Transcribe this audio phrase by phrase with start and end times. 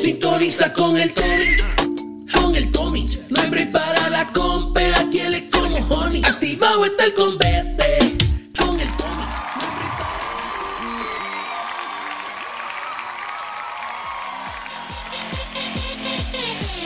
[0.00, 1.56] Sintoniza con el Tommy,
[2.32, 3.18] con el Tommy.
[3.30, 6.22] No hay break para la compa, aquí él es como honey.
[6.24, 7.98] Activado está el convete,
[8.56, 9.24] con el Tommy.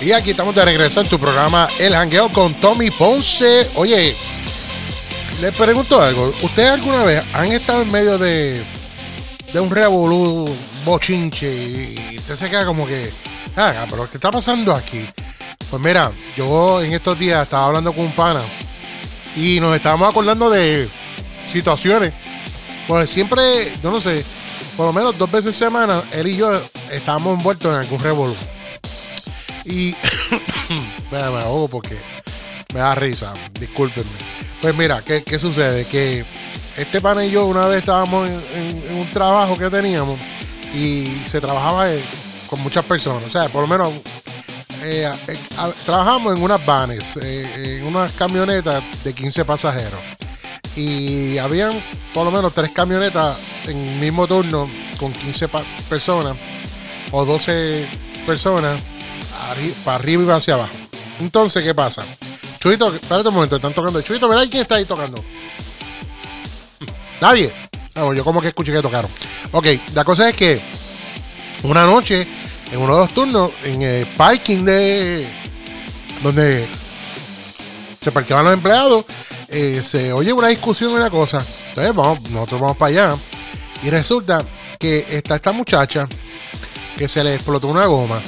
[0.00, 3.68] Y aquí estamos de regreso en tu programa El Jangueo con Tommy Ponce.
[3.74, 4.16] Oye,
[5.42, 6.32] le pregunto algo.
[6.40, 8.62] ¿Ustedes alguna vez han estado en medio de,
[9.52, 10.46] de un revolú,
[10.84, 13.10] bochinche, y usted se queda como que,
[13.56, 15.04] ah, pero ¿qué está pasando aquí?
[15.70, 18.42] Pues mira, yo en estos días estaba hablando con un pana
[19.36, 20.88] y nos estábamos acordando de
[21.50, 22.12] situaciones.
[22.86, 24.24] Pues siempre, yo no sé,
[24.76, 26.52] por lo menos dos veces semana, él y yo
[26.90, 28.36] estábamos envueltos en algún revolú.
[29.64, 29.94] Y
[31.10, 31.96] me ahogo porque
[32.74, 34.10] me da risa, discúlpenme.
[34.60, 35.86] Pues mira, ¿qué, qué sucede?
[35.86, 36.24] Que
[36.76, 40.18] este pana y yo una vez estábamos en un trabajo que teníamos
[40.74, 42.02] y se trabajaba eh,
[42.48, 43.22] con muchas personas.
[43.24, 43.92] O sea, por lo menos
[44.82, 45.36] eh, eh,
[45.86, 50.00] trabajamos en unas vanes, en unas camionetas de 15 pasajeros.
[50.76, 51.72] Y habían
[52.12, 56.36] por lo menos tres camionetas en el mismo turno con 15 pa- personas
[57.12, 57.86] o 12
[58.26, 58.80] personas
[59.84, 60.72] para arriba y hacia abajo.
[61.20, 62.02] Entonces, ¿qué pasa?
[62.58, 64.00] Chuito, espérate un momento, están tocando.
[64.02, 64.46] Chuito, ¿verdad?
[64.50, 65.22] ¿Quién está ahí tocando?
[67.20, 67.52] Nadie.
[67.94, 69.10] Bueno, yo como que escuché que tocaron.
[69.52, 70.60] Ok, la cosa es que
[71.70, 72.26] una noche,
[72.72, 75.26] en uno de los turnos, en el parking de
[76.22, 76.66] donde
[78.00, 79.04] se parqueaban los empleados,
[79.48, 81.38] eh, se oye una discusión y una cosa.
[81.70, 83.16] Entonces, vamos, nosotros vamos para allá.
[83.82, 84.44] Y resulta
[84.78, 86.06] que está esta muchacha
[86.98, 88.20] que se le explotó una goma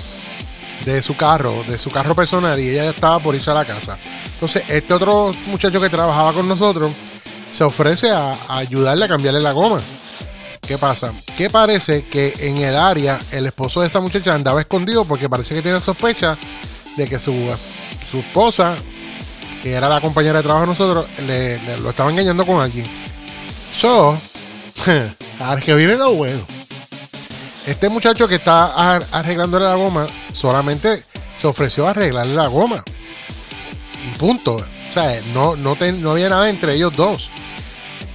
[0.85, 3.99] de su carro, de su carro personal, y ella estaba por irse a la casa.
[4.35, 6.93] Entonces, este otro muchacho que trabajaba con nosotros
[7.53, 9.81] se ofrece a ayudarle a cambiarle la goma.
[10.67, 11.13] ¿Qué pasa?
[11.37, 15.55] Que parece que en el área el esposo de esta muchacha andaba escondido porque parece
[15.55, 16.37] que tiene sospecha
[16.97, 17.33] de que su,
[18.11, 18.75] su esposa,
[19.63, 22.87] que era la compañera de trabajo de nosotros, le, lo estaba engañando con alguien.
[23.79, 24.19] So,
[25.41, 26.41] ahora que viene lo bueno.
[27.67, 31.05] Este muchacho que está ar- arreglándole la goma solamente
[31.37, 32.83] se ofreció a arreglarle la goma.
[34.05, 34.57] Y punto.
[34.57, 37.29] O sea, no, no, ten- no había nada entre ellos dos.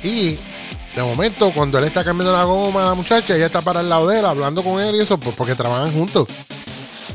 [0.03, 0.37] Y
[0.95, 3.89] de momento, cuando él está cambiando la goma a la muchacha, ella está para el
[3.89, 6.27] lado de él, hablando con él y eso, pues porque trabajan juntos.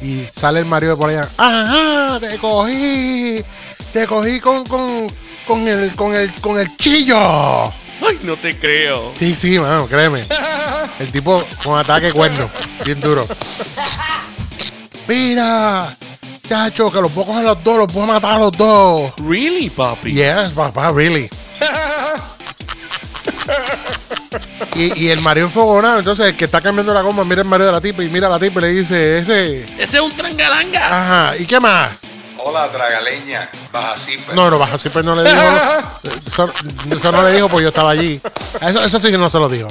[0.02, 1.28] Y sale el marido de por allá.
[1.36, 2.18] ¡Ajá!
[2.20, 3.44] ¡Te cogí!
[3.92, 5.06] ¡Te cogí con, con,
[5.46, 7.16] con, el, con, el, con el chillo!
[7.16, 9.12] Ay, no te creo.
[9.18, 10.26] Sí, sí, mano, créeme.
[10.98, 12.48] El tipo con ataque cuerno,
[12.84, 13.26] bien duro.
[15.08, 15.96] Mira,
[16.48, 19.12] chacho, que los puedo coger a los dos, los puedo matar a los dos.
[19.18, 20.12] Really, papi?
[20.12, 21.28] Yes, papá, really.
[24.74, 27.66] Y, y el marido enfogonado, entonces el que está cambiando la goma mira el marido
[27.66, 30.12] de la tipa y mira a la tipa y le dice, ese, Ese es un
[30.16, 30.86] trangalanga.
[31.30, 31.90] ajá, ¿y qué más?
[32.38, 33.48] Hola, dragaleña.
[33.72, 34.34] Baja pero.
[34.36, 35.36] No, no, baja siempre no le dijo.
[36.26, 36.52] Eso,
[36.96, 38.20] eso no le dijo porque yo estaba allí.
[38.60, 39.66] Eso, eso sí que no se lo dijo.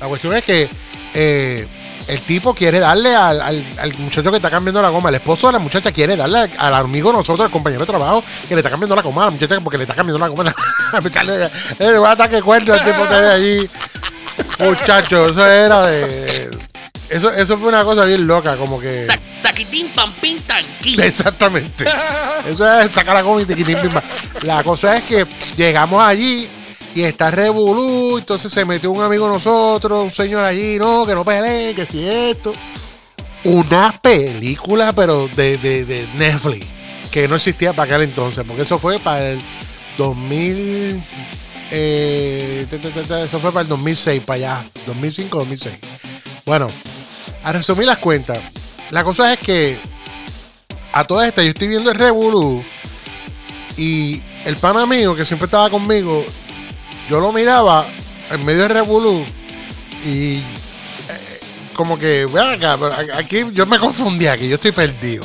[0.00, 0.68] La cuestión es que
[1.14, 1.66] eh,
[2.08, 5.46] el tipo quiere darle al, al- al muchacho que está cambiando la goma, el esposo
[5.46, 8.68] de la muchacha quiere darle al, amigo nosotros, al compañero de trabajo, que le está
[8.70, 10.54] cambiando la goma a la muchacha porque le está cambiando la goma.
[11.78, 13.70] Le voy a ataque cuerno al tipo que allí.
[14.60, 16.50] Muchacho, eso era de.
[17.08, 19.04] Eso, eso fue una cosa bien loca, como que.
[19.04, 21.00] Sa- saquitín, pampín, tanquín.
[21.02, 21.84] Exactamente.
[22.48, 24.02] Eso es sacar la goma y tiquitín, pim, pam.
[24.42, 26.48] La cosa es que llegamos allí
[26.94, 31.14] y está Revolú, entonces se metió un amigo de nosotros, un señor allí, no, que
[31.14, 32.52] no peleen, que si esto.
[33.42, 36.66] Una película, pero de, de, de Netflix,
[37.10, 39.40] que no existía para aquel entonces, porque eso fue para el
[39.98, 41.02] 2000.
[41.72, 42.29] eh,
[42.62, 45.70] eso fue para el 2006, para allá, 2005-2006.
[46.46, 46.66] Bueno,
[47.44, 48.38] a resumir las cuentas,
[48.90, 49.78] la cosa es que
[50.92, 52.62] a todas estas, yo estoy viendo el Revolu
[53.76, 56.24] y el pana mío que siempre estaba conmigo,
[57.08, 57.86] yo lo miraba
[58.30, 59.24] en medio del Revolu
[60.04, 60.42] y eh,
[61.74, 62.78] como que, ven acá,
[63.16, 65.24] aquí yo me confundía, que yo estoy perdido.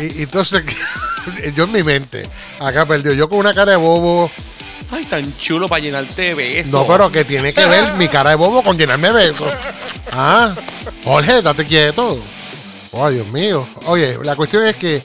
[0.00, 0.64] Y, y entonces,
[1.56, 2.28] yo en mi mente,
[2.60, 4.30] acá perdido, yo con una cara de bobo,
[4.92, 6.70] Ay, tan chulo para llenarte de besos.
[6.70, 9.50] no, pero que tiene que ver mi cara de bobo con llenarme de besos.
[10.12, 10.54] Ah,
[11.02, 12.18] Jorge, date quieto.
[12.90, 13.66] Oh, Dios mío.
[13.86, 15.02] Oye, la cuestión es que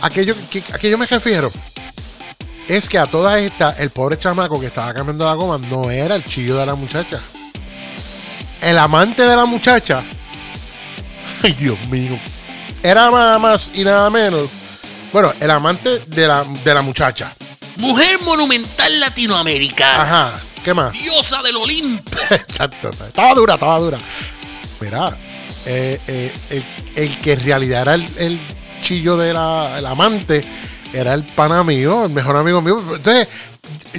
[0.00, 1.52] aquello que a yo me refiero
[2.68, 6.14] es que a todas estas, el pobre chamaco que estaba cambiando la goma no era
[6.14, 7.20] el chillo de la muchacha.
[8.62, 10.02] El amante de la muchacha,
[11.42, 12.18] ay Dios mío,
[12.82, 14.48] era nada más y nada menos.
[15.12, 17.32] Bueno, el amante de la, de la muchacha.
[17.78, 20.02] Mujer monumental latinoamericana.
[20.02, 20.92] Ajá, ¿qué más?
[20.92, 22.10] Diosa del Olimpo.
[22.30, 22.90] Exacto.
[22.90, 23.98] Estaba dura, estaba dura.
[24.80, 25.16] Mira,
[25.66, 26.64] eh, eh, el,
[26.96, 28.38] el que en realidad era el, el
[28.82, 30.44] chillo del amante
[30.92, 32.82] era el pana mío, el mejor amigo mío.
[32.94, 33.28] Entonces,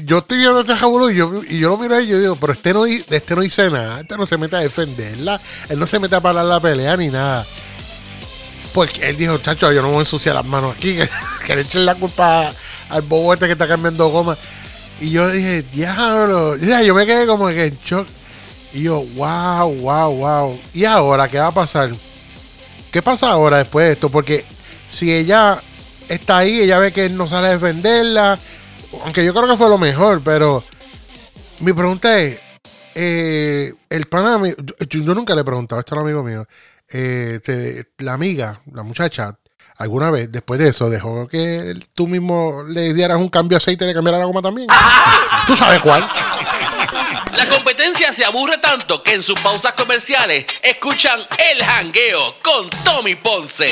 [0.04, 2.54] yo estoy viendo este jabulo y yo, y yo lo miro y yo digo, pero
[2.54, 5.40] este no, este no dice nada, este no se mete a defenderla,
[5.70, 7.46] él no se mete a parar la pelea ni nada.
[8.74, 11.10] Porque él dijo, chacho, yo no me voy a ensuciar las manos aquí, que,
[11.46, 12.52] que le echen la culpa
[12.89, 14.38] al bobo este que está cambiando goma.
[15.00, 18.07] Y yo dije, diablo, ya, yo me quedé como que en shock.
[18.74, 20.59] Y yo, wow, wow, wow.
[20.74, 21.91] ¿Y ahora qué va a pasar?
[22.91, 24.09] ¿Qué pasa ahora después de esto?
[24.09, 24.45] Porque
[24.88, 25.62] si ella
[26.09, 28.38] está ahí, ella ve que no sale a defenderla,
[29.03, 30.63] aunque yo creo que fue lo mejor, pero
[31.59, 32.39] mi pregunta es,
[32.95, 34.42] eh, el pana,
[34.89, 36.47] yo, nunca le he preguntado, esto es un amigo mío,
[36.92, 39.38] eh, la amiga, la muchacha,
[39.80, 43.86] alguna vez después de eso dejó que tú mismo le dieras un cambio de aceite
[43.86, 44.68] y le cambiara la goma también.
[45.48, 46.06] ¿Tú sabes cuál?
[47.36, 51.20] La competencia se aburre tanto que en sus pausas comerciales escuchan
[51.52, 53.66] El Jangueo con Tommy Ponce.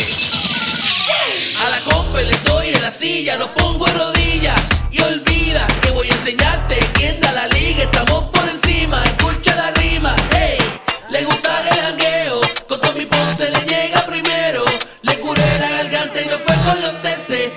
[1.59, 4.61] A la compa le doy en la silla, lo pongo en rodillas
[4.91, 7.83] y olvida que voy a enseñarte quién da la liga.
[7.83, 10.15] Estamos por encima, escucha la rima.
[10.31, 10.57] Hey,
[11.09, 12.16] le gusta el jangueo.
[15.89, 17.53] garganta y no fue con los TC.